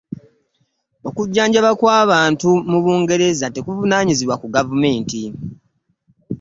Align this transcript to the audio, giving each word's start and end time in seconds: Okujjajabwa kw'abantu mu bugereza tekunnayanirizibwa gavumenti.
Okujjajabwa 1.07 1.71
kw'abantu 1.79 2.49
mu 2.69 2.77
bugereza 2.83 3.47
tekunnayanirizibwa 3.55 4.35
gavumenti. 4.55 5.21